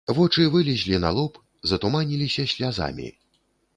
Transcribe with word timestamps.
Вочы 0.19 0.45
вылезлі 0.55 0.99
на 1.03 1.11
лоб, 1.19 1.37
затуманіліся 1.73 2.47
слязамі. 2.55 3.09